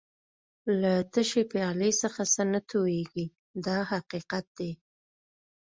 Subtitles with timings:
[0.81, 3.25] له تشې پیالې څخه څه نه تویېږي
[3.65, 4.71] دا حقیقت دی.